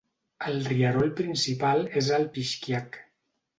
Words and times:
El 0.45 0.55
rierol 0.67 1.11
principal 1.19 1.85
és 2.03 2.11
el 2.19 2.27
Pixquiac. 2.39 3.01